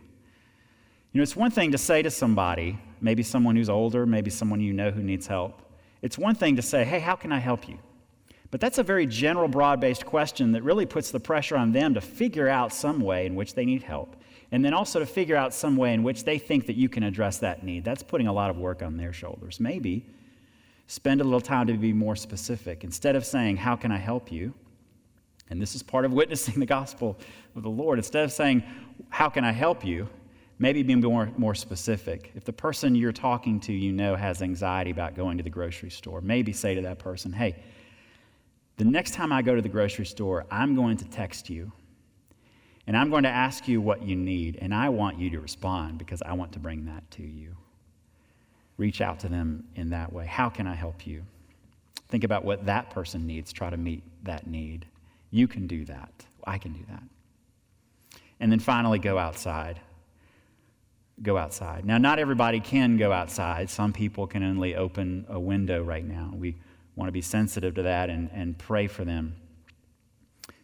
[1.12, 4.60] You know, it's one thing to say to somebody, maybe someone who's older, maybe someone
[4.60, 5.62] you know who needs help.
[6.02, 7.78] It's one thing to say, hey, how can I help you?
[8.50, 11.94] But that's a very general, broad based question that really puts the pressure on them
[11.94, 14.16] to figure out some way in which they need help.
[14.52, 17.02] And then also to figure out some way in which they think that you can
[17.02, 17.84] address that need.
[17.84, 19.58] That's putting a lot of work on their shoulders.
[19.58, 20.04] Maybe
[20.86, 22.84] spend a little time to be more specific.
[22.84, 24.54] Instead of saying, How can I help you?
[25.50, 27.18] And this is part of witnessing the gospel
[27.54, 27.98] of the Lord.
[27.98, 28.62] Instead of saying,
[29.08, 30.08] How can I help you?
[30.58, 32.30] Maybe be more, more specific.
[32.36, 35.90] If the person you're talking to you know has anxiety about going to the grocery
[35.90, 37.56] store, maybe say to that person, hey,
[38.76, 41.72] the next time I go to the grocery store, I'm going to text you
[42.86, 45.98] and I'm going to ask you what you need, and I want you to respond
[45.98, 47.56] because I want to bring that to you.
[48.76, 50.26] Reach out to them in that way.
[50.26, 51.24] How can I help you?
[52.08, 54.86] Think about what that person needs, try to meet that need.
[55.34, 56.12] You can do that.
[56.46, 57.02] I can do that.
[58.38, 59.80] And then finally, go outside
[61.22, 61.84] go outside.
[61.84, 63.70] Now, not everybody can go outside.
[63.70, 66.32] Some people can only open a window right now.
[66.34, 66.56] We
[66.96, 69.36] want to be sensitive to that and, and pray for them.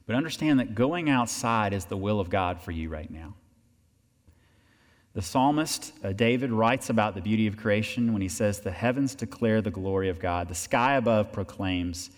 [0.06, 3.34] But understand that going outside is the will of God for you right now.
[5.12, 9.14] The psalmist uh, David writes about the beauty of creation when he says, The heavens
[9.14, 12.10] declare the glory of God, the sky above proclaims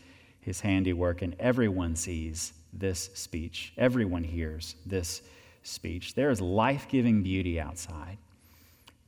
[0.43, 3.73] his handiwork, and everyone sees this speech.
[3.79, 5.23] Everyone hears this
[5.63, 6.15] speech.
[6.15, 8.19] There is life giving beauty outside.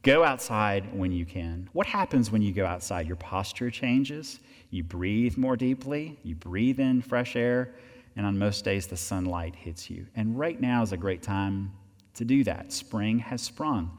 [0.02, 1.68] Go outside when you can.
[1.72, 3.06] What happens when you go outside?
[3.06, 4.38] Your posture changes.
[4.70, 6.18] You breathe more deeply.
[6.22, 7.74] You breathe in fresh air.
[8.16, 10.06] And on most days, the sunlight hits you.
[10.14, 11.72] And right now is a great time
[12.14, 12.72] to do that.
[12.72, 13.98] Spring has sprung.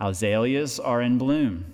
[0.00, 1.64] Azaleas are in bloom.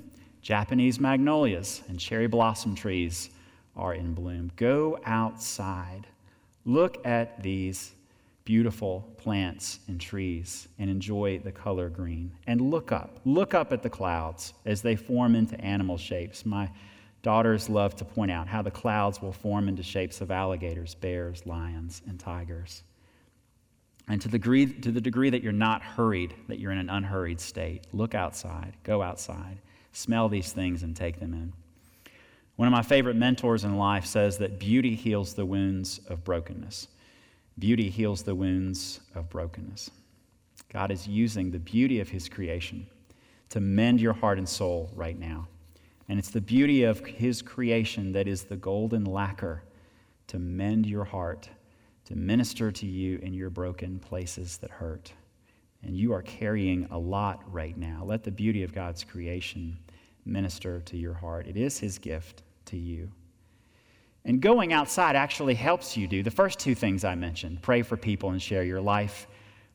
[0.42, 3.30] Japanese magnolias and cherry blossom trees
[3.76, 4.50] are in bloom.
[4.56, 6.06] Go outside.
[6.64, 7.92] Look at these
[8.44, 12.30] beautiful plants and trees and enjoy the color green.
[12.46, 13.20] And look up.
[13.24, 16.44] Look up at the clouds as they form into animal shapes.
[16.44, 16.70] My
[17.22, 21.46] daughters love to point out how the clouds will form into shapes of alligators, bears,
[21.46, 22.82] lions, and tigers.
[24.06, 26.90] And to the, degree, to the degree that you're not hurried, that you're in an
[26.90, 29.58] unhurried state, look outside, go outside,
[29.92, 31.54] smell these things, and take them in.
[32.56, 36.86] One of my favorite mentors in life says that beauty heals the wounds of brokenness.
[37.58, 39.90] Beauty heals the wounds of brokenness.
[40.72, 42.86] God is using the beauty of His creation
[43.50, 45.48] to mend your heart and soul right now.
[46.08, 49.62] And it's the beauty of His creation that is the golden lacquer
[50.28, 51.48] to mend your heart,
[52.04, 55.12] to minister to you in your broken places that hurt.
[55.82, 58.02] And you are carrying a lot right now.
[58.04, 59.78] Let the beauty of God's creation
[60.24, 61.46] minister to your heart.
[61.46, 63.10] It is His gift to you.
[64.24, 67.96] And going outside actually helps you do the first two things I mentioned pray for
[67.96, 69.26] people and share your life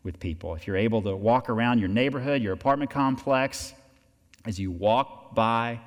[0.03, 0.55] with people.
[0.55, 3.73] If you're able to walk around your neighborhood, your apartment complex,
[4.45, 5.79] as you walk by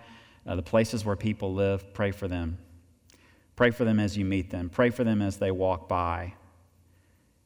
[0.47, 2.59] uh, the places where people live, pray for them.
[3.57, 4.69] Pray for them as you meet them.
[4.69, 6.35] Pray for them as they walk by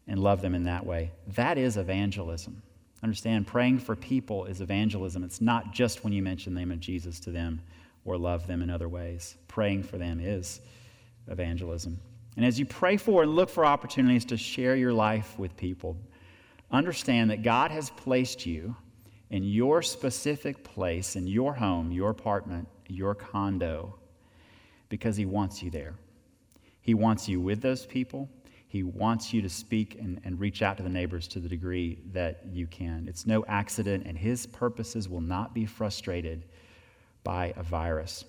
[0.07, 1.13] and love them in that way.
[1.29, 2.63] That is evangelism.
[3.03, 5.23] Understand, praying for people is evangelism.
[5.23, 7.61] It's not just when you mention the name of Jesus to them
[8.05, 9.37] or love them in other ways.
[9.49, 10.61] Praying for them is
[11.29, 11.99] evangelism.
[12.37, 15.97] And as you pray for and look for opportunities to share your life with people,
[16.71, 18.77] understand that God has placed you
[19.31, 23.99] in your specific place, in your home, your apartment, your condo,
[24.89, 25.95] because He wants you there.
[26.81, 28.29] He wants you with those people.
[28.69, 32.01] He wants you to speak and, and reach out to the neighbors to the degree
[32.13, 33.07] that you can.
[33.09, 36.45] It's no accident, and His purposes will not be frustrated
[37.23, 38.25] by a virus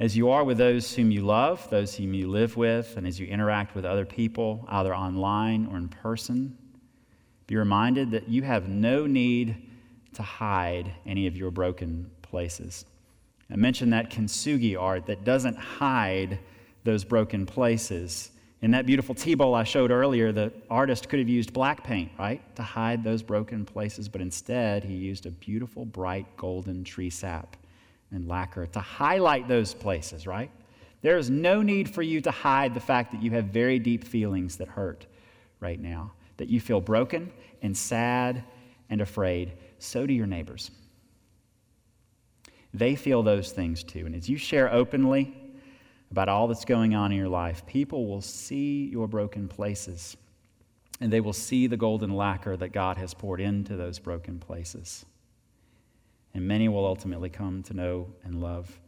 [0.00, 3.20] as you are with those whom you love, those whom you live with, and as
[3.20, 6.56] you interact with other people, either online or in person,
[7.46, 9.68] be reminded that you have no need
[10.14, 12.86] to hide any of your broken places.
[13.50, 16.38] I mentioned that kintsugi art that doesn't hide
[16.82, 18.30] those broken places.
[18.62, 22.10] In that beautiful tea bowl I showed earlier, the artist could have used black paint,
[22.18, 27.08] right, to hide those broken places, but instead he used a beautiful, bright, golden tree
[27.08, 27.56] sap
[28.10, 30.50] and lacquer to highlight those places, right?
[31.00, 34.04] There is no need for you to hide the fact that you have very deep
[34.04, 35.06] feelings that hurt
[35.60, 37.32] right now, that you feel broken
[37.62, 38.44] and sad
[38.90, 39.52] and afraid.
[39.78, 40.70] So do your neighbors.
[42.74, 44.04] They feel those things too.
[44.04, 45.34] And as you share openly
[46.10, 50.16] about all that's going on in your life, people will see your broken places
[51.00, 55.06] and they will see the golden lacquer that God has poured into those broken places
[56.34, 58.78] and many will ultimately come to know and love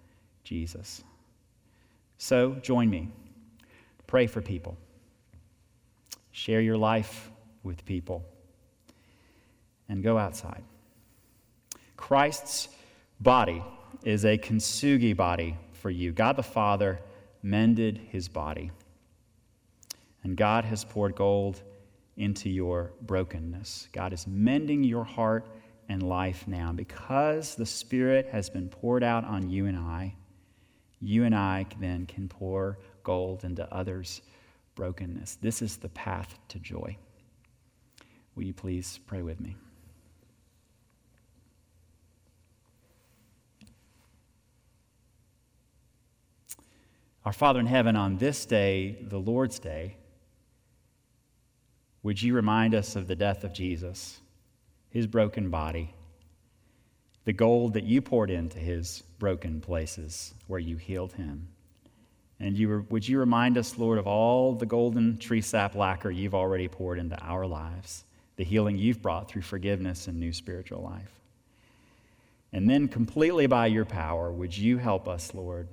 [0.44, 1.02] Jesus.
[2.18, 3.08] So join me.
[4.06, 4.76] Pray for people.
[6.30, 7.30] Share your life
[7.62, 8.24] with people.
[9.88, 10.62] And go outside.
[11.96, 12.68] Christ's
[13.20, 13.62] body
[14.04, 16.12] is a kintsugi body for you.
[16.12, 17.00] God the Father
[17.42, 18.70] mended his body.
[20.22, 21.62] And God has poured gold
[22.16, 23.88] into your brokenness.
[23.92, 25.46] God is mending your heart
[25.88, 26.72] and life now.
[26.72, 30.14] Because the Spirit has been poured out on you and I,
[31.00, 34.22] you and I then can pour gold into others'
[34.74, 35.36] brokenness.
[35.40, 36.96] This is the path to joy.
[38.34, 39.56] Will you please pray with me?
[47.24, 49.96] Our Father in heaven, on this day, the Lord's day,
[52.02, 54.20] would you remind us of the death of Jesus?
[54.92, 55.94] his broken body,
[57.24, 61.48] the gold that you poured into his broken places where you healed him.
[62.38, 66.34] And you would you remind us, Lord, of all the golden tree sap lacquer you've
[66.34, 68.04] already poured into our lives,
[68.36, 71.12] the healing you've brought through forgiveness and new spiritual life?
[72.52, 75.68] And then, completely by your power, would you help us, Lord,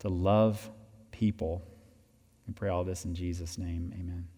[0.00, 0.70] to love
[1.10, 1.62] people?
[2.46, 3.92] We pray all this in Jesus' name.
[3.98, 4.28] Amen.